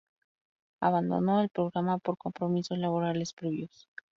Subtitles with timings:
[0.79, 3.87] Abandonó el programa por compromisos laborales previos.